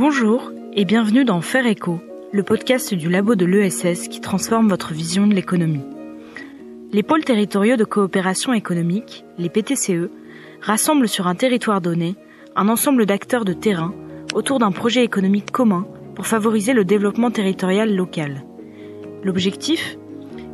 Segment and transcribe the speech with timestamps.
[0.00, 2.00] Bonjour et bienvenue dans Faire Écho,
[2.32, 5.84] le podcast du labo de l'ESS qui transforme votre vision de l'économie.
[6.90, 10.08] Les pôles territoriaux de coopération économique, les PTCE,
[10.62, 12.16] rassemblent sur un territoire donné
[12.56, 13.92] un ensemble d'acteurs de terrain
[14.32, 18.46] autour d'un projet économique commun pour favoriser le développement territorial local.
[19.22, 19.98] L'objectif?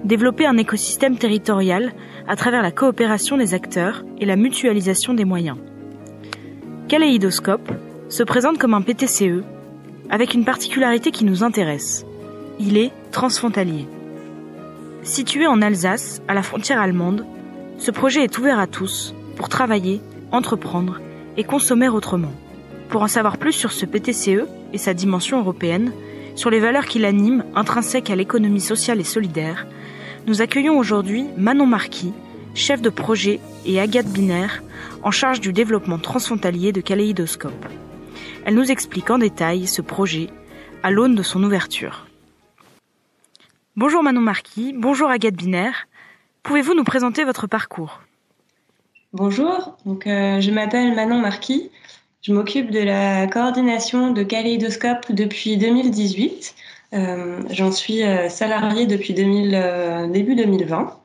[0.03, 1.93] Développer un écosystème territorial
[2.27, 5.59] à travers la coopération des acteurs et la mutualisation des moyens.
[6.89, 7.71] Kaléidoscope
[8.09, 9.43] se présente comme un PTCE
[10.11, 12.07] avec une particularité qui nous intéresse.
[12.61, 13.87] Il est transfrontalier.
[15.03, 17.25] Situé en Alsace, à la frontière allemande,
[17.79, 20.01] ce projet est ouvert à tous pour travailler,
[20.33, 21.01] entreprendre
[21.37, 22.33] et consommer autrement.
[22.89, 25.93] Pour en savoir plus sur ce PTCE et sa dimension européenne,
[26.37, 29.67] sur les valeurs qui l'animent, intrinsèques à l'économie sociale et solidaire,
[30.27, 32.13] nous accueillons aujourd'hui Manon Marquis,
[32.55, 34.63] chef de projet, et Agathe Binaire,
[35.03, 37.67] en charge du développement transfrontalier de Kaléidoscope.
[38.47, 40.29] Elle nous explique en détail ce projet
[40.85, 42.07] à l'aune de son ouverture.
[43.75, 45.89] Bonjour Manon Marquis, bonjour Agathe Binaire.
[46.45, 48.03] Pouvez-vous nous présenter votre parcours?
[49.13, 51.73] Bonjour, euh, je m'appelle Manon Marquis.
[52.23, 56.55] Je m'occupe de la coordination de Kaléidoscope depuis 2018.
[56.93, 60.97] Euh, J'en suis euh, salariée depuis 2000, début 2020.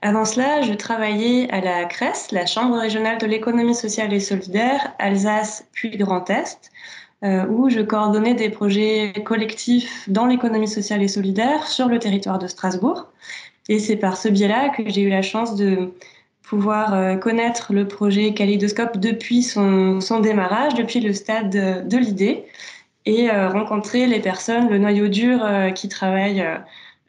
[0.00, 4.94] Avant cela, je travaillais à la CRES, la Chambre régionale de l'économie sociale et solidaire,
[5.00, 6.70] Alsace puis Grand Est,
[7.24, 12.38] euh, où je coordonnais des projets collectifs dans l'économie sociale et solidaire sur le territoire
[12.38, 13.08] de Strasbourg.
[13.68, 15.92] Et c'est par ce biais-là que j'ai eu la chance de
[16.42, 22.44] pouvoir euh, connaître le projet Kaleidoscope depuis son, démarrage, depuis le stade de, l'idée,
[23.04, 26.46] et euh, rencontrer les personnes, le noyau dur qui travaillent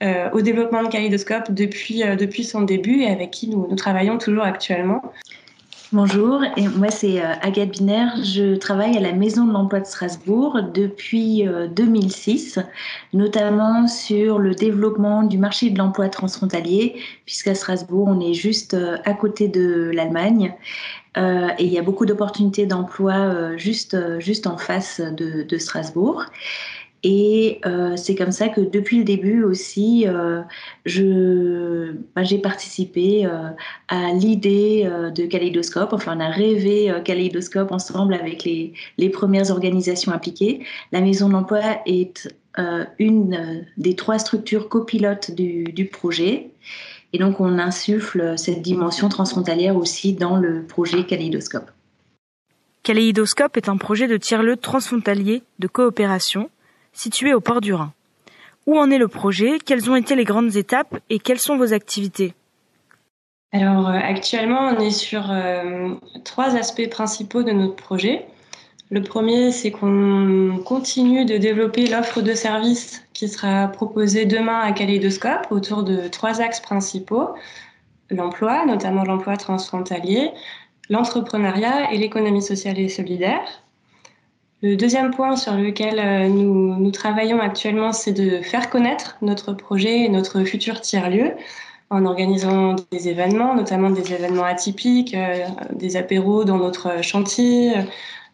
[0.01, 4.17] euh, au développement de Kaleidoscope depuis, euh, depuis son début et avec qui nous, travaillons
[4.17, 5.01] toujours actuellement.
[5.91, 8.13] Bonjour, et moi c'est euh, Agathe Binaire.
[8.23, 11.43] Je travaille à la Maison de l'Emploi de Strasbourg depuis
[11.75, 12.59] 2006,
[13.11, 19.13] notamment sur le développement du marché de l'emploi transfrontalier, puisqu'à Strasbourg on est juste à
[19.13, 20.53] côté de l'Allemagne
[21.17, 26.23] et il y a beaucoup d'opportunités d'emploi juste, juste en face de Strasbourg.
[27.03, 30.41] Et euh, c'est comme ça que depuis le début aussi, euh,
[30.85, 33.49] je, ben, j'ai participé euh,
[33.87, 35.93] à l'idée de Kaleidoscope.
[35.93, 40.65] Enfin, on a rêvé Kaleidoscope ensemble avec les, les premières organisations impliquées.
[40.91, 42.33] La Maison de l'Emploi est
[42.97, 46.49] une des trois structures copilotes du, du projet.
[47.13, 51.71] Et donc, on insuffle cette dimension transfrontalière aussi dans le projet Kaleidoscope.
[52.83, 56.49] Kaleidoscope est un projet de tiers-lieu transfrontalier de coopération
[56.93, 57.93] situé au port du Rhin.
[58.65, 59.57] Où en est le projet?
[59.63, 62.33] Quelles ont été les grandes étapes et quelles sont vos activités?
[63.51, 68.25] Alors euh, actuellement, on est sur euh, trois aspects principaux de notre projet.
[68.91, 74.71] Le premier, c'est qu'on continue de développer l'offre de services qui sera proposée demain à
[74.71, 77.29] Kaléidoscope autour de trois axes principaux.
[78.09, 80.31] L'emploi, notamment l'emploi transfrontalier,
[80.89, 83.63] l'entrepreneuriat et l'économie sociale et solidaire.
[84.61, 90.01] Le deuxième point sur lequel euh, nous, travaillons actuellement, c'est de faire connaître notre projet
[90.01, 91.31] et notre futur tiers-lieu
[91.89, 97.71] en organisant des événements, notamment des événements atypiques, euh, des apéros dans notre chantier,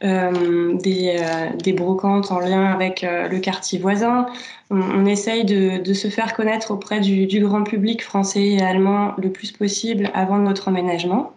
[0.04, 4.26] euh, des, brocantes en lien avec le quartier voisin.
[4.72, 9.52] On, essaye de, se faire connaître auprès du, grand public français et allemand le plus
[9.52, 11.32] possible avant notre emménagement.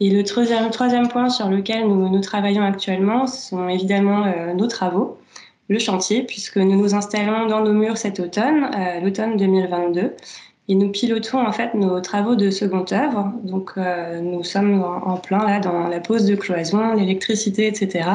[0.00, 4.66] Et le troisième, troisième point sur lequel nous, nous travaillons actuellement sont évidemment euh, nos
[4.66, 5.18] travaux,
[5.68, 10.12] le chantier, puisque nous nous installons dans nos murs cet automne, euh, l'automne 2022.
[10.66, 13.32] Et nous pilotons en fait nos travaux de seconde œuvre.
[13.44, 18.08] Donc euh, nous sommes en, en, plein là dans la pose de cloison, l'électricité, etc.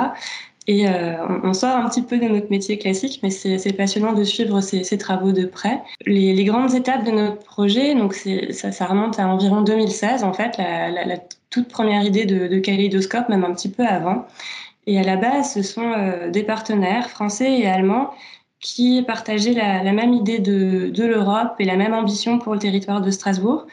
[0.67, 4.23] Et euh, on, sort un petit peu de notre métier classique, mais c'est passionnant de
[4.23, 5.81] suivre ces, ces travaux de près.
[6.05, 10.33] Les, les, grandes étapes de notre projet, donc ça, ça, remonte à environ 2016 en
[10.33, 11.17] fait, la, la, la
[11.49, 14.25] toute première idée de, de Kaléidoscope, même un petit peu avant.
[14.85, 18.11] Et à la base, ce sont euh, des partenaires français et allemands
[18.59, 22.59] qui partageaient la, la même idée de, de l'Europe et la même ambition pour le
[22.59, 23.65] territoire de Strasbourg,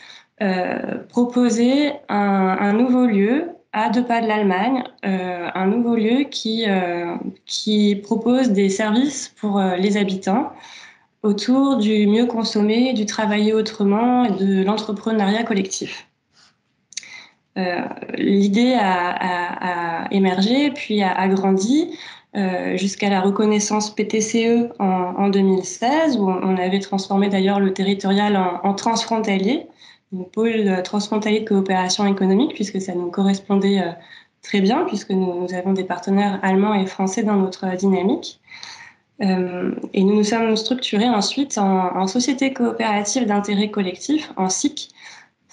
[0.42, 6.24] euh, proposer un, un, nouveau lieu à deux pas de l'Allemagne, euh, un nouveau lieu
[6.24, 7.14] qui, euh,
[7.44, 10.50] qui propose des services pour euh, les habitants
[11.22, 16.08] autour du mieux consommer, du travailler autrement et de l'entrepreneuriat collectif.
[18.18, 21.98] L'idée a, émergé, puis a, grandi
[22.74, 28.74] jusqu'à la reconnaissance PTCE en, en, 2016, où on avait transformé d'ailleurs le territorial en
[28.74, 29.66] transfrontalier,
[30.14, 33.92] un pôle transfrontalier de coopération économique, puisque ça nous correspondait euh,
[34.42, 38.40] très bien puisque nous, avons des partenaires allemands et français dans notre dynamique.
[39.18, 44.90] et nous nous sommes structurés ensuite en, en société coopérative d'intérêt collectif, en SIC,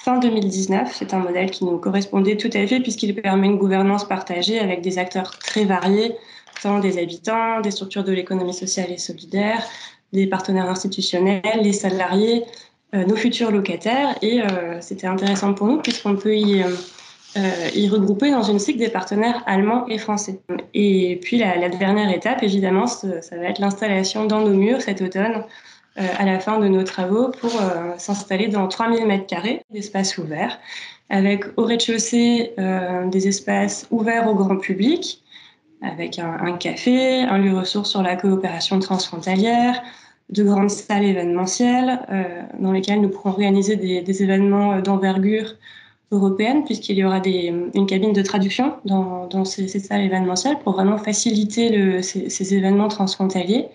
[0.03, 0.94] fin 2019.
[0.94, 4.81] C'est un modèle qui nous correspondait tout à fait puisqu'il permet une gouvernance partagée avec
[4.81, 6.15] des acteurs très variés,
[6.61, 9.63] tant des habitants, des structures de l'économie sociale et solidaire,
[10.11, 14.15] des partenaires institutionnels, les salariés, euh, nos futurs locataires.
[14.21, 18.79] Et euh, c'était intéressant pour nous puisqu'on peut y, euh, y, regrouper dans une cycle
[18.79, 20.39] des partenaires allemands et français.
[20.73, 25.43] Et puis la, dernière étape, évidemment, ça va être l'installation dans nos murs cet automne
[25.99, 30.59] euh, à la fin de nos travaux pour euh, s'installer dans 3000 m2 d'espace ouvert,
[31.11, 35.21] avec au rez-de-chaussée euh, des espaces ouverts au grand public,
[35.83, 39.83] avec un, un, café, un lieu ressource sur la coopération transfrontalière,
[40.29, 45.55] de grandes salles événementielles euh, dans lesquelles nous pourrons organiser des, événements d'envergure
[46.11, 52.01] européenne, puisqu'il y aura une cabine de traduction dans, ces, salles événementielles pour vraiment faciliter
[52.01, 53.67] ces, événements transfrontaliers.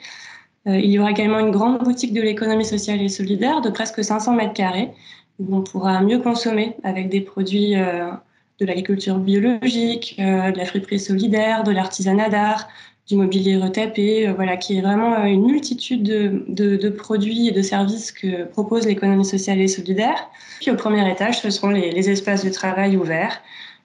[0.66, 4.02] Euh, il y aura également une grande boutique de l'économie sociale et solidaire de presque
[4.02, 4.90] 500 mètres carrés
[5.38, 8.10] où on pourra mieux consommer avec des produits euh,
[8.58, 12.68] de l'agriculture biologique, euh, de la friperie solidaire, de l'artisanat d'art,
[13.08, 18.12] du mobilier retapé, voilà, qui est vraiment une multitude de, de, produits et de services
[18.12, 20.28] que propose l'économie sociale et solidaire.
[20.60, 23.40] Puis au premier étage, ce seront les, les espaces de travail ouverts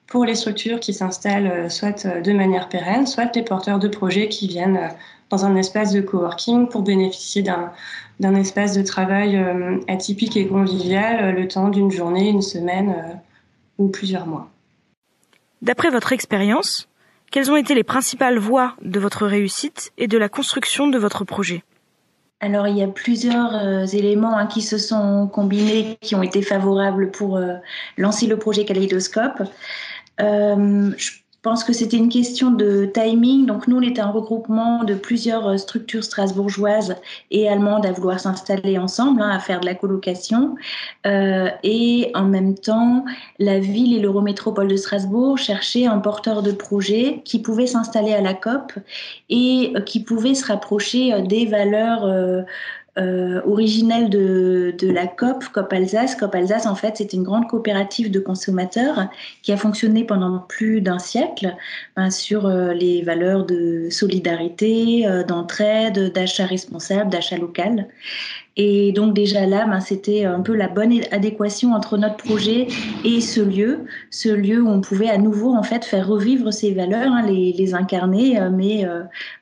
[0.06, 4.46] pour les structures qui s'installent soit de manière pérenne, soit les porteurs de projets qui
[4.46, 4.90] viennent
[5.30, 11.24] dans un espace de coworking pour bénéficier d'un espace de travail euh, atypique et convivial
[11.24, 13.14] euh, le temps d'une journée, une semaine euh,
[13.78, 14.48] ou plusieurs mois.
[15.62, 16.88] D'après votre expérience,
[17.34, 21.24] quelles ont été les principales voies de votre réussite et de la construction de votre
[21.24, 21.64] projet?
[22.38, 26.42] Alors, il y a plusieurs euh, éléments hein, qui se sont combinés, qui ont été
[26.42, 27.54] favorables pour euh,
[27.98, 29.42] lancer le projet Kaleidoscope.
[30.20, 30.92] Euh,
[31.44, 33.44] pense que c'était une question de timing.
[33.44, 36.96] Donc nous, on était un regroupement de plusieurs euh, structures strasbourgeoises
[37.30, 40.56] et allemandes à vouloir s'installer ensemble, hein, à faire de la colocation.
[41.06, 43.04] Euh, et en même temps,
[43.38, 48.22] la ville et l'Eurométropole de Strasbourg cherchaient un porteur de projet qui pouvait s'installer à
[48.22, 48.72] la COP
[49.28, 52.44] et euh, qui pouvait se rapprocher des valeurs
[52.96, 56.14] euh, originelle de, la COP, COP Alsace.
[56.14, 59.08] COP Alsace, en fait, c'est une grande coopérative de consommateurs
[59.42, 61.56] qui a fonctionné pendant plus d'un siècle
[61.96, 67.88] hein, sur euh, les valeurs de solidarité, euh, d'entraide, d'achat responsable, d'achat local.
[68.56, 72.68] Et donc déjà là, ben, c'était un peu la bonne adéquation entre notre projet
[73.04, 76.72] et ce lieu, ce lieu où on pouvait à nouveau en fait faire revivre ces
[76.72, 78.86] valeurs, hein, les, incarner, mais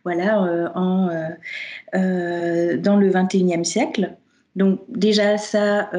[0.04, 1.10] voilà en
[1.94, 4.16] euh, dans le 21e siècle.
[4.56, 5.90] Donc déjà ça,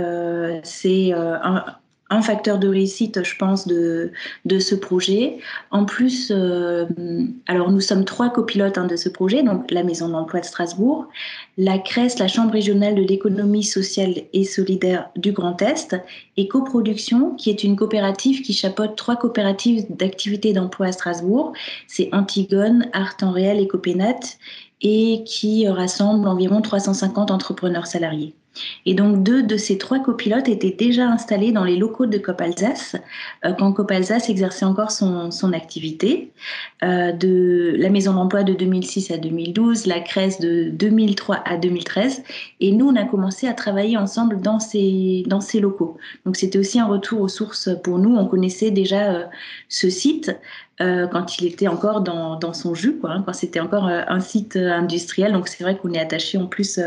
[0.63, 1.65] c'est un,
[2.13, 4.11] un facteur de réussite, je pense, de,
[4.45, 5.39] de ce projet.
[5.71, 6.85] En plus, euh,
[7.47, 10.45] alors nous sommes trois copilotes hein, de ce projet, donc la Maison de l'Emploi de
[10.45, 11.07] Strasbourg,
[11.57, 15.95] la CRES, la Chambre régionale de l'économie sociale et solidaire du Grand Est,
[16.37, 21.53] et Coproduction, qui est une coopérative qui chapeaute trois coopératives d'activité d'emploi à Strasbourg.
[21.87, 24.19] C'est Antigone, Art en réel et Copénat,
[24.83, 28.35] et qui rassemble environ 350 entrepreneurs salariés.
[28.85, 32.39] Et donc deux de ces trois copilotes étaient déjà installés dans les locaux de Cop
[32.39, 32.95] Alsace
[33.45, 36.31] euh, quand Cop Alsace exerçait encore son, activité.
[36.83, 42.23] Euh, de la maison d'emploi de 2006 à 2012, la CRES de 2003 à 2013.
[42.59, 45.97] Et nous, on a commencé à travailler ensemble dans ces, dans ces locaux.
[46.25, 48.15] Donc c'était aussi un retour aux sources pour nous.
[48.15, 49.25] On connaissait déjà euh,
[49.69, 50.35] ce site.
[50.81, 54.19] Euh, quand il était encore dans, son jus, quoi, hein, quand c'était encore euh, un
[54.19, 55.31] site euh, industriel.
[55.31, 56.79] Donc c'est vrai qu'on est attaché en plus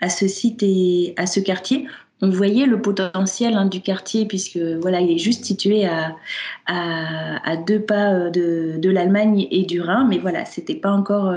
[0.00, 1.86] à ce site et à ce quartier.
[2.20, 6.14] On voyait le potentiel hein, du quartier puisque voilà, il est juste situé à,
[6.66, 11.34] à, deux pas de, l'Allemagne et du Rhin, mais voilà, c'était pas encore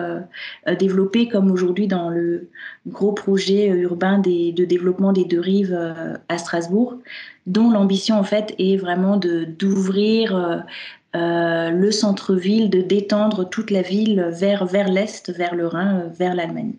[0.79, 2.47] développé comme aujourd'hui dans le
[2.85, 5.77] gros projet urbain de développement des deux rives
[6.29, 6.99] à Strasbourg,
[7.47, 10.63] dont l'ambition en fait est vraiment de d'ouvrir
[11.17, 16.03] euh, euh, le centre-ville, de détendre toute la ville vers, vers l'Est, vers le Rhin,
[16.17, 16.73] vers l'Allemagne.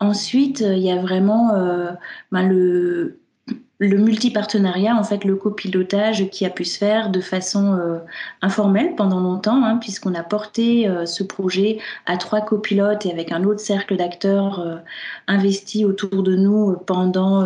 [0.00, 1.92] Ensuite, il y a vraiment euh,
[2.30, 3.18] ben le,
[3.82, 7.98] le multipartenariat, en fait, le copilotage qui a pu se faire de façon euh,
[8.40, 13.32] informelle pendant longtemps, hein, puisqu'on a porté euh, ce projet à trois copilotes et avec
[13.32, 14.76] un autre cercle d'acteurs euh,
[15.26, 17.44] investis autour de nous pendant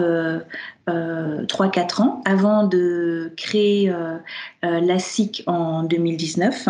[0.87, 3.93] 3-4 ans, avant de créer
[4.63, 6.69] la SIC en 2019.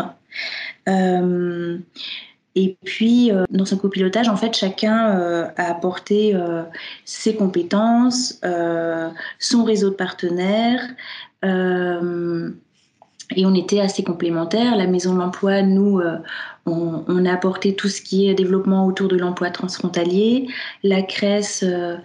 [2.56, 6.62] Et puis, euh, dans ce copilotage, en fait, chacun euh, a apporté euh,
[7.04, 8.40] ses compétences,
[9.38, 10.82] son réseau de partenaires,
[13.34, 14.76] et on était assez complémentaires.
[14.76, 16.18] La Maison de l'Emploi, nous, euh,
[16.64, 20.46] on, a apporté tout ce qui est développement autour de l'emploi transfrontalier.
[20.84, 21.96] La CRES euh,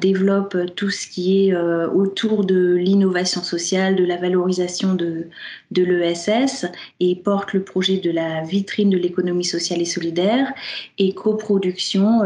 [0.00, 5.28] développe tout ce qui est euh, autour de l'innovation sociale, de la valorisation de,
[5.70, 6.66] de l'ESS
[6.98, 10.52] et porte le projet de la vitrine de l'économie sociale et solidaire.
[10.98, 12.22] Et coproduction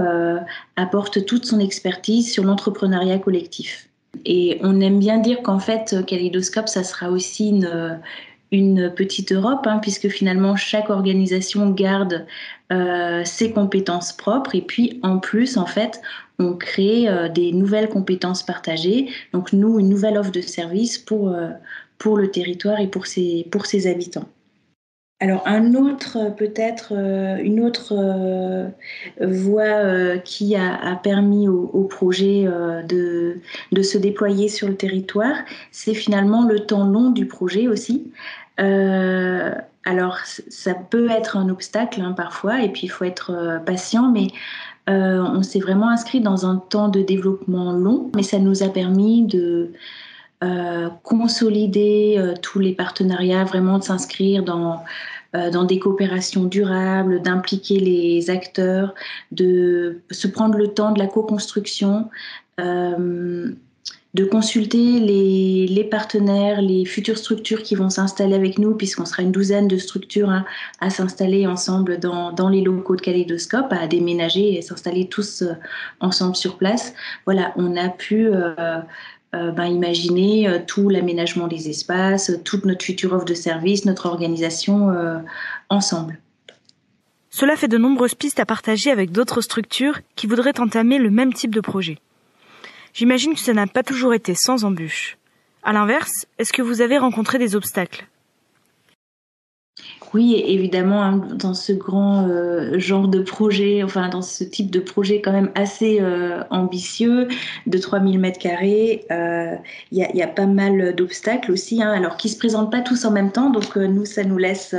[0.77, 3.89] apporte toute son expertise sur l'entrepreneuriat collectif.
[4.25, 8.01] Et on aime bien dire qu'en fait, Kaleidoscope, ça sera aussi une,
[8.51, 12.27] une petite Europe, hein, puisque finalement chaque organisation garde
[12.73, 16.01] euh, ses compétences propres et puis en plus, en fait,
[16.39, 19.11] on crée euh, des nouvelles compétences partagées.
[19.33, 21.51] Donc nous, une nouvelle offre de service pour, euh,
[21.99, 24.29] pour le territoire et pour ses, pour ses habitants.
[25.21, 28.71] Alors un autre peut-être une autre
[29.21, 32.45] voie qui a, permis au, projet
[32.89, 33.41] de,
[33.73, 35.35] de, se déployer sur le territoire,
[35.73, 38.13] c'est finalement le temps long du projet aussi.
[38.61, 43.59] Euh, alors, ça peut être un obstacle hein, parfois, et puis il faut être euh,
[43.59, 44.29] patient, mais
[44.89, 48.69] euh, on s'est vraiment inscrit dans un temps de développement long, mais ça nous a
[48.69, 49.73] permis de
[51.03, 54.85] consolider tous les partenariats, vraiment de s'inscrire dans,
[55.33, 58.95] dans des coopérations durables, d'impliquer les acteurs,
[59.33, 62.09] de se prendre le temps de la co-construction
[64.15, 69.33] de consulter les, partenaires, les futures structures qui vont s'installer avec nous, puisqu'on sera une
[69.33, 70.45] douzaine de structures hein,
[70.81, 75.53] à s'installer ensemble dans, les locaux de Kaleidoscope, à déménager et s'installer tous euh,
[76.01, 76.95] ensemble sur place.
[77.27, 78.29] Voilà, on a pu
[79.35, 84.07] euh, euh, ben, imaginer tout l'aménagement des espaces, toute notre future offre de service, notre
[84.07, 84.91] organisation
[85.69, 86.19] ensemble.
[87.31, 91.33] Cela fait de nombreuses pistes à partager avec d'autres structures qui voudraient entamer le même
[91.33, 91.99] type de projet.
[92.95, 95.19] J'imagine que ça n'a pas toujours été sans embûches.
[95.63, 98.07] À l'inverse, est-ce que vous avez rencontré des obstacles?
[100.15, 104.81] Oui, évidemment, hein, dans ce grand euh, genre de projet, enfin dans ce type de
[104.81, 107.29] projet quand même assez euh, ambitieux,
[107.67, 109.55] de 3000 mètres carrés, euh,
[109.93, 113.11] il y, a pas mal d'obstacles aussi, hein, alors qui se présentent pas tous en
[113.11, 114.75] même temps, donc nous, ça nous laisse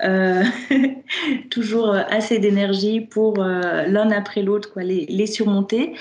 [1.50, 5.94] toujours assez d'énergie pour l'un après l'autre les, les, surmonter.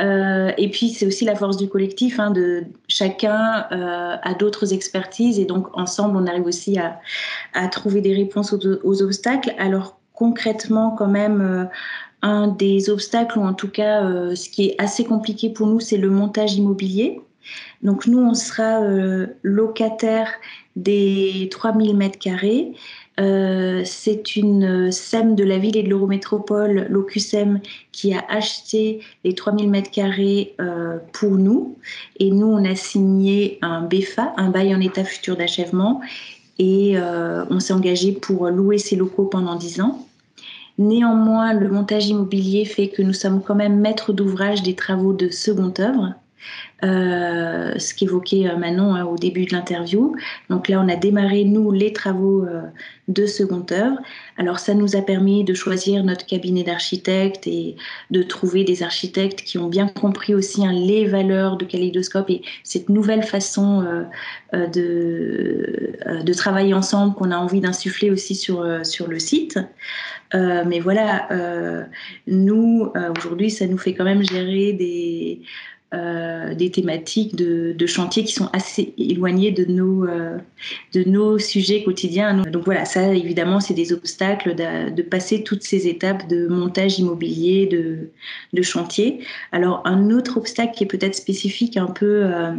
[0.00, 4.72] Euh, et puis c'est aussi la force du collectif, hein, de chacun euh, a d'autres
[4.72, 9.54] expertises et donc ensemble on arrive aussi à, trouver des réponses aux, obstacles.
[9.58, 11.64] Alors concrètement quand même euh,
[12.22, 15.80] un des obstacles ou en tout cas euh, ce qui est assez compliqué pour nous
[15.80, 17.20] c'est le montage immobilier.
[17.82, 18.80] Donc nous on sera
[19.42, 20.28] locataire
[20.76, 22.74] des 3000 mètres carrés
[23.18, 27.60] euh, c'est une SEM de la ville et de l'Eurométropole, l'OQSEM,
[27.90, 31.76] qui a acheté les 3000 mètres carrés euh, pour nous.
[32.18, 36.00] Et nous, on a signé un BFA, un bail en état futur d'achèvement,
[36.58, 40.06] et euh, on s'est engagé pour louer ces locaux pendant 10 ans.
[40.78, 45.28] Néanmoins, le montage immobilier fait que nous sommes quand même maîtres d'ouvrage des travaux de
[45.28, 46.14] seconde œuvre.
[46.84, 50.14] Euh, ce qu'évoquait euh, Manon hein, au début de l'interview.
[50.48, 52.62] Donc là, on a démarré, nous, les travaux euh,
[53.08, 53.96] de seconde œuvre.
[54.36, 57.74] Alors ça nous a permis de choisir notre cabinet d'architectes et
[58.12, 62.42] de trouver des architectes qui ont bien compris aussi hein, les valeurs de Kaleidoscope et
[62.62, 64.04] cette nouvelle façon
[64.52, 69.58] de, de travailler ensemble qu'on a envie d'insuffler aussi sur, sur le site.
[70.34, 71.88] mais voilà,
[72.26, 75.40] nous, aujourd'hui, ça nous fait quand même gérer des...
[75.94, 80.36] Euh, des thématiques de, de, qui sont assez éloignées de nos, euh,
[80.92, 82.42] de nos sujets quotidiens.
[82.42, 86.98] Donc voilà, ça évidemment, c'est des obstacles de, de, passer toutes ces étapes de montage
[86.98, 88.10] immobilier, de,
[88.52, 89.20] de chantier.
[89.50, 92.50] Alors un autre obstacle qui est peut-être spécifique un peu euh,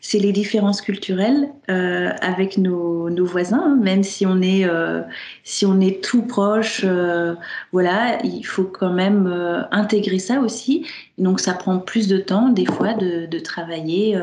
[0.00, 3.78] c'est les différences culturelles euh, avec nos, voisins, hein.
[3.80, 5.02] même si on est, euh,
[5.44, 7.34] si on est tout proche, euh,
[7.72, 9.26] voilà, il faut quand même
[9.70, 10.86] intégrer ça aussi.
[11.18, 14.18] Donc ça prend plus de temps des fois de, travailler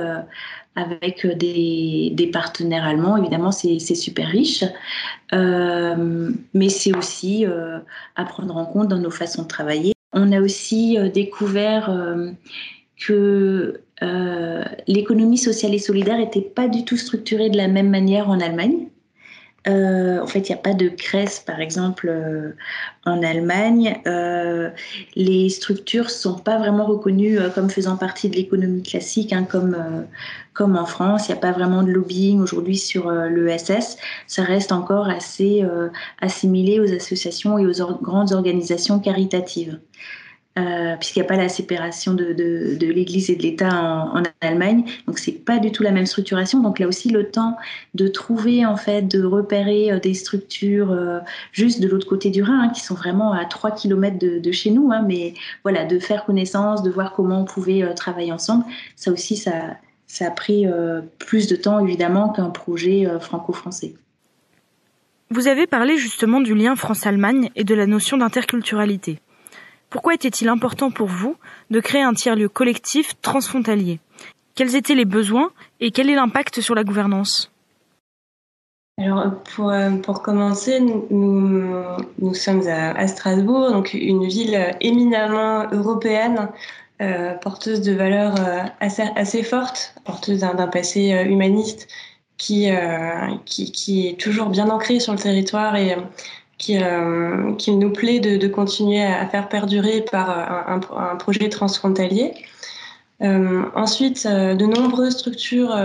[0.76, 3.18] avec des, des, partenaires allemands.
[3.18, 4.64] Évidemment, c'est super riche,
[5.32, 7.46] mais c'est aussi
[8.16, 9.94] à prendre en compte dans nos façons de travailler.
[10.14, 11.92] On a aussi découvert
[13.06, 18.30] que euh, l'économie sociale et solidaire n'était pas du tout structurée de la même manière
[18.30, 18.90] en Allemagne.
[19.66, 22.52] Euh, en fait, il n'y a pas de CRES, par exemple, euh,
[23.06, 23.98] en Allemagne.
[25.16, 30.76] les structures ne sont pas vraiment reconnues comme faisant partie de l'économie classique, hein, comme
[30.76, 31.30] en France.
[31.30, 33.98] Il n'y a pas vraiment de lobbying aujourd'hui sur l'ESS.
[34.28, 35.64] Ça reste encore assez
[36.20, 39.80] assimilé aux associations et aux grandes organisations caritatives.
[40.60, 42.26] Euh, puisqu'il n'y a pas la séparation de,
[42.80, 44.84] l'Église et de l'État en, Allemagne.
[45.08, 46.60] Donc, c'est pas du tout la même structuration.
[46.60, 47.58] Donc, là aussi, le temps
[47.96, 51.20] de trouver, en fait, de repérer euh, des structures euh,
[51.52, 54.52] juste de l'autre côté du Rhin, hein, qui sont vraiment à 3 km de, de
[54.52, 54.92] chez nous.
[54.92, 55.34] Hein, mais
[55.64, 60.28] voilà, de faire connaissance, de voir comment on pouvait travailler ensemble, ça aussi, ça, ça
[60.28, 60.66] a pris
[61.18, 63.96] plus de temps, évidemment, qu'un projet franco-français.
[65.30, 69.20] Vous avez parlé justement du lien France-Allemagne et de la notion d'interculturalité.
[69.94, 71.36] Pourquoi était-il important pour vous
[71.70, 74.00] de créer un tiers-lieu collectif transfrontalier?
[74.56, 77.52] Quels étaient les besoins et quel est l'impact sur la gouvernance?
[79.00, 81.76] Alors pour, euh, pour commencer, nous,
[82.18, 86.50] nous sommes à, Strasbourg, donc une ville éminemment européenne,
[87.04, 91.88] euh, porteuse de valeurs euh, assez, assez fortes, porteuse d'un passé humaniste
[92.38, 92.68] qui,
[93.46, 95.96] qui, qui, est toujours bien ancré sur le territoire et
[96.72, 100.30] euh, qu'il nous plaît de, continuer à faire perdurer par
[100.70, 102.34] un, projet transfrontalier.
[103.22, 105.76] Euh, ensuite, euh, de nombreuses structures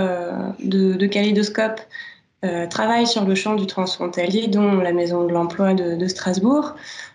[0.61, 6.75] de, de travaillent sur le champ du transfrontalier, dont la Maison de l'Emploi de, Strasbourg.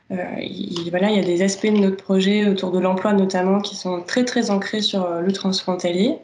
[0.10, 3.76] il, voilà, il y a des aspects de notre projet autour de l'emploi notamment qui
[3.76, 6.18] sont très très ancrés sur le transfrontalier.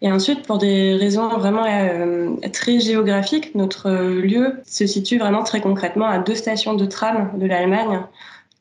[0.00, 5.60] Et ensuite, pour des raisons vraiment euh, très géographiques, notre lieu se situe vraiment très
[5.60, 8.00] concrètement à deux stations de tram de l'Allemagne.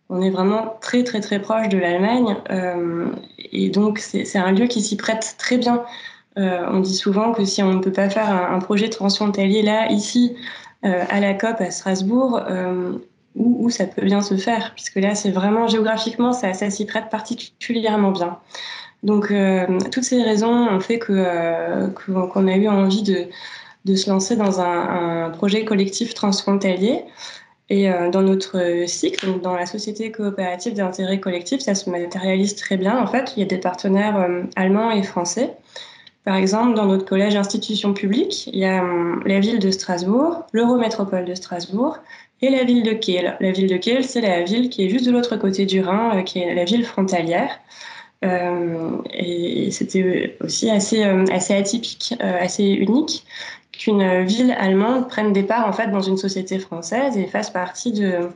[0.10, 3.08] On est vraiment très très très proche de l'Allemagne euh,
[3.52, 5.84] et donc c'est un lieu qui s'y prête très bien.
[6.38, 9.64] Euh, on dit souvent que si on ne peut pas faire un, un projet transfrontalier
[9.64, 10.36] là, ici,
[10.86, 13.00] euh, à la COP à Strasbourg, euh,
[13.36, 18.12] où, ça peut bien se faire, puisque là c'est vraiment géographiquement ça s'y prête particulièrement
[18.12, 18.38] bien.
[19.04, 23.26] Donc, euh, toutes ces raisons ont fait que euh, qu'on a eu envie de,
[23.86, 27.04] de, se lancer dans un, projet collectif transfrontalier.
[27.70, 32.78] Et euh, dans notre cycle, dans la société coopérative d'intérêt collectif, ça se matérialise très
[32.78, 32.98] bien.
[32.98, 35.54] En fait, il y a des partenaires allemands et français.
[36.24, 38.84] Par exemple, dans notre collège institution publique, il y a
[39.26, 42.00] la ville de Strasbourg, l'Eurométropole de Strasbourg
[42.42, 43.38] et la ville de Kiel.
[43.40, 46.24] La ville de Kiel, c'est la ville qui est juste de l'autre côté du Rhin,
[46.24, 47.60] qui est la ville frontalière.
[48.26, 53.26] Euh, et c'était aussi assez, euh, atypique, euh, assez unique
[53.72, 57.92] qu'une ville allemande prenne des parts en fait dans une société française et fasse partie
[57.92, 58.32] de,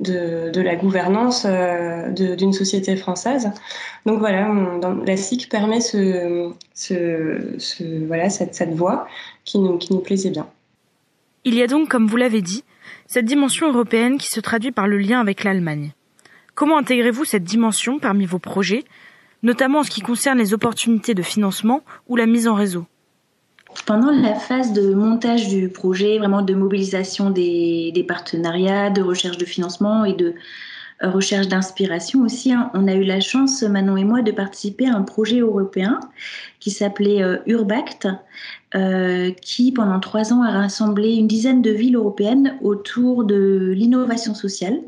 [0.00, 3.50] la gouvernance d'une société française.
[4.06, 4.48] Donc voilà,
[5.04, 6.54] la SIC permet cette,
[8.54, 9.06] cette voie
[9.44, 10.46] qui nous, qui nous plaisait bien.
[11.44, 12.64] Il y a donc, comme vous l'avez dit,
[13.06, 15.92] cette dimension européenne qui se traduit par le lien avec l'Allemagne.
[16.54, 18.84] Comment intégrez-vous cette dimension parmi vos projets?
[19.46, 22.84] Notamment en ce qui concerne les opportunités de financement ou la mise en réseau.
[23.86, 29.44] Pendant la phase de montage du projet, vraiment de mobilisation des, partenariats, de recherche de
[29.44, 30.34] financement et de
[31.02, 34.88] euh, recherche d'inspiration aussi, hein, on a eu la chance, Manon et moi, de participer
[34.88, 36.00] à un projet européen
[36.58, 38.08] qui s'appelait euh, Urbact,
[38.74, 44.34] euh, qui pendant trois ans a rassemblé une dizaine de villes européennes autour de l'innovation
[44.34, 44.80] sociale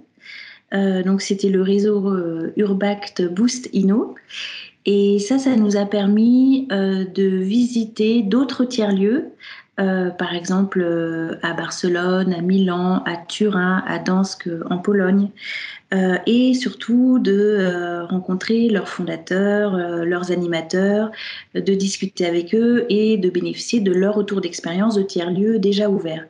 [0.72, 4.14] donc c'était le réseau euh, Urbact Boost Inno.
[4.86, 9.26] Et ça, ça nous a permis euh, de visiter d'autres tiers-lieux,
[9.76, 10.84] par exemple
[11.42, 15.28] à Barcelone, à Milan, à Turin, à Dansk en Pologne,
[16.26, 21.12] et surtout de rencontrer leurs fondateurs, leurs animateurs,
[21.54, 26.24] de discuter avec eux et de bénéficier de leur retour d'expérience de tiers-lieux déjà ouverts.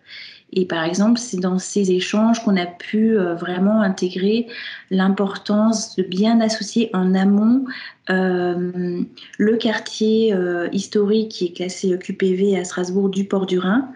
[0.53, 4.47] Et par exemple, c'est dans ces échanges qu'on a pu euh, vraiment intégrer
[4.91, 7.67] l'importance de bien associer en amont
[8.09, 9.03] euh,
[9.37, 13.89] le quartier euh, historique qui est classé QPV à Strasbourg du Port du Rhin.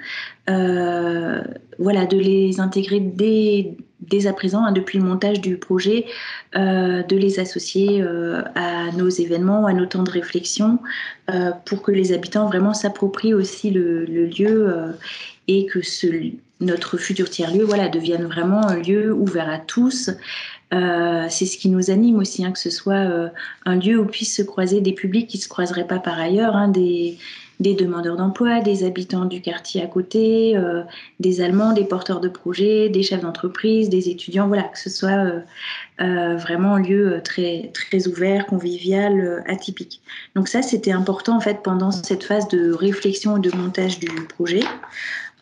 [1.79, 6.05] Voilà, de les intégrer dès, dès à présent, hein, depuis le montage du projet,
[6.55, 8.05] de les associer
[8.55, 10.79] à nos événements, à nos temps de réflexion,
[11.65, 14.95] pour que les habitants vraiment s'approprient aussi le lieu
[15.49, 16.07] et que ce,
[16.63, 20.11] notre futur tiers-lieu voilà, devienne vraiment un lieu ouvert à tous.
[20.73, 23.29] Euh, c'est ce qui nous anime aussi, hein, que ce soit euh,
[23.67, 26.57] un lieu où puissent se croiser des publics qui ne se croiseraient pas par ailleurs,
[26.57, 27.19] hein, des,
[27.61, 30.83] demandeurs d'emploi, des habitants du quartier à côté, euh,
[31.21, 35.43] des Allemands, des porteurs de projets, des chefs d'entreprise, des étudiants, voilà, que ce soit
[35.99, 40.01] vraiment un lieu très, très ouvert, convivial, atypique.
[40.35, 44.09] Donc ça, c'était important en fait pendant cette phase de réflexion et de montage du
[44.27, 44.63] projet.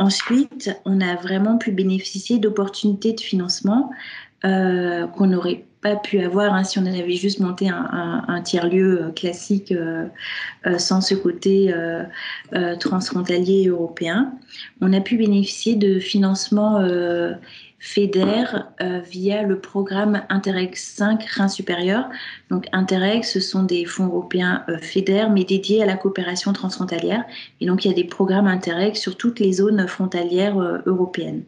[0.00, 3.90] Ensuite, on a vraiment pu bénéficier d'opportunités de financement
[4.46, 9.10] euh, qu'on n'aurait pas pu avoir hein, si on avait juste monté un, tiers-lieu euh,
[9.10, 10.08] classique euh,
[10.78, 11.74] sans ce côté
[12.80, 14.32] transfrontalier européen.
[14.80, 16.80] On a pu bénéficier de financements
[17.80, 18.44] FEDER
[19.10, 22.08] via le programme Interreg 5 Rhin supérieur.
[22.50, 27.24] Donc Interreg, ce sont des fonds européens FEDER, mais dédiés à la coopération transfrontalière.
[27.60, 31.44] Et donc il y a des programmes Interreg sur toutes les zones frontalières européennes.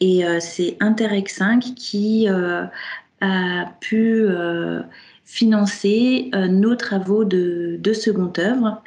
[0.00, 4.26] Et c'est Interreg 5 qui a pu
[5.32, 8.82] financer euh, nos travaux de, de seconde œuvre,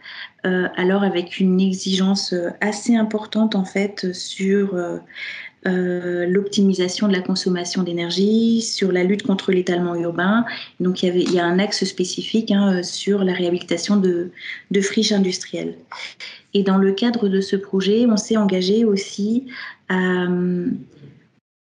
[0.45, 4.79] euh, alors avec une exigence euh, assez importante en fait sur
[5.65, 10.45] l'optimisation de la consommation d'énergie, sur la lutte contre l'étalement urbain.
[10.79, 14.31] Donc il y, avait, il y a un axe spécifique hein, sur la réhabilitation de,
[14.71, 15.75] de friches industrielles.
[16.53, 19.47] Et dans le cadre de ce projet, on s'est engagé aussi
[19.89, 20.27] à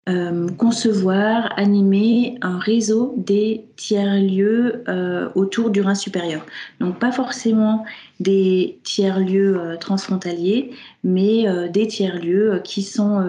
[0.08, 6.44] euh, concevoir, animer un réseau des tiers-lieux euh, autour du Rhin supérieur.
[6.80, 7.84] Donc pas forcément
[8.18, 10.70] des tiers-lieux euh, transfrontaliers,
[11.04, 13.24] mais des tiers-lieux qui sont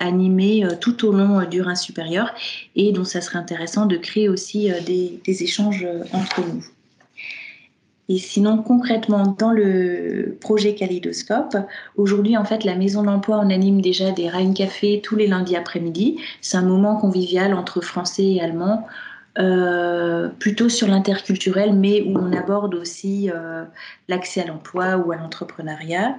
[0.00, 2.32] animés tout au long du Rhin supérieur
[2.76, 6.64] et dont ça serait intéressant de créer aussi des échanges entre nous.
[8.08, 11.56] Et sinon, concrètement, dans le projet Kaleidoscope,
[11.96, 15.26] aujourd'hui, en fait, la Maison de l'Emploi, on anime déjà des Rhein Café tous les
[15.26, 16.20] lundis après-midi.
[16.40, 18.86] C'est un moment convivial entre Français et Allemands,
[19.38, 23.64] euh, plutôt sur l'interculturel, mais où on aborde aussi euh,
[24.08, 26.16] l'accès à l'emploi ou à l'entrepreneuriat.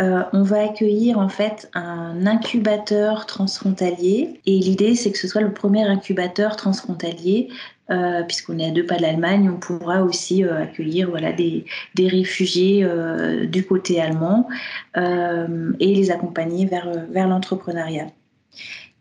[0.00, 5.40] Euh, on va accueillir en fait un incubateur transfrontalier et l'idée c'est que ce soit
[5.40, 7.48] le premier incubateur transfrontalier
[7.90, 11.64] euh, puisqu'on est à deux pas de l'Allemagne, on pourra aussi euh, accueillir voilà, des,
[11.94, 14.46] des réfugiés euh, du côté allemand
[14.94, 18.08] et les accompagner vers, vers l'entrepreneuriat.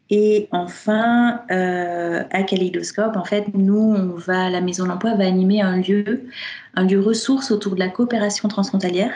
[0.09, 5.61] Et enfin, à Kaleidoscope, en fait, nous, on va, la Maison de l'Emploi va animer
[5.61, 6.29] un lieu,
[6.75, 9.11] un lieu ressource autour de la coopération transfrontalière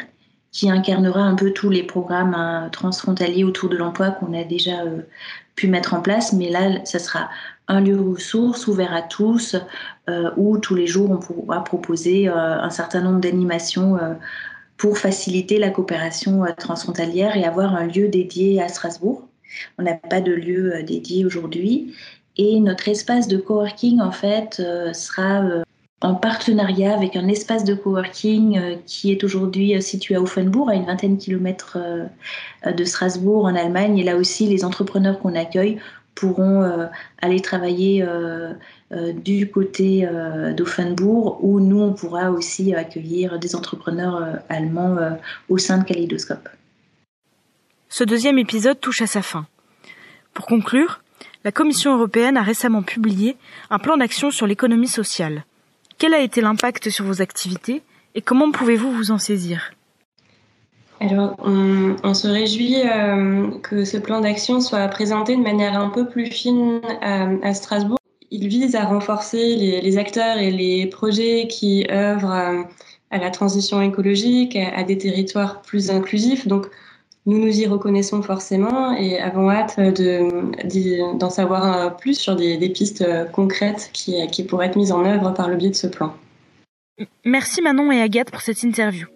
[0.51, 4.83] qui incarnera un peu tous les programmes hein, transfrontaliers autour de l'emploi qu'on a déjà
[5.55, 6.33] pu mettre en place.
[6.33, 7.29] Mais là, ça sera
[7.71, 9.55] un lieu ressource ouvert à tous,
[10.09, 14.13] euh, où tous les jours on pourra proposer euh, un certain nombre d'animations euh,
[14.77, 19.27] pour faciliter la coopération transfrontalière et avoir un lieu dédié à Strasbourg.
[19.77, 21.95] On n'a pas de lieu dédié aujourd'hui.
[22.37, 24.61] Et notre espace de coworking, en fait,
[24.93, 25.43] sera
[25.99, 30.85] en partenariat avec un espace de coworking qui est aujourd'hui situé à Offenbourg, à une
[30.85, 31.77] vingtaine de kilomètres
[32.65, 33.99] de Strasbourg, en Allemagne.
[33.99, 35.77] Et là aussi, les entrepreneurs qu'on accueille
[36.21, 36.85] pourront euh,
[37.19, 38.53] aller travailler euh,
[38.91, 40.07] euh, du côté
[40.55, 44.97] d'Offenbourg, où nous, on pourra aussi accueillir des entrepreneurs allemands
[45.49, 46.47] au sein de Kaleidoscope.
[47.89, 49.47] Ce deuxième épisode touche à sa fin.
[50.33, 51.01] Pour conclure,
[51.43, 53.35] la Commission européenne a récemment publié
[53.69, 55.43] un plan d'action sur l'économie sociale.
[55.97, 57.81] Quel a été l'impact sur vos activités
[58.13, 59.71] et comment pouvez-vous vous en saisir?
[61.01, 66.07] Alors, on, se réjouit euh, que ce plan d'action soit présenté de manière un peu
[66.07, 67.97] plus fine à, Strasbourg.
[68.29, 72.61] Il vise à renforcer les, acteurs et les projets qui œuvrent euh,
[73.09, 76.47] à, la transition écologique, à, des territoires plus inclusifs.
[76.47, 76.67] Donc,
[77.25, 83.89] nous nous y reconnaissons forcément et avons hâte d'en savoir plus sur des, pistes concrètes
[83.93, 86.13] qui pourraient être mises en œuvre par le biais de ce plan.
[87.25, 89.07] Merci Manon et Agathe pour cette interview.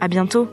[0.00, 0.48] À bientôt!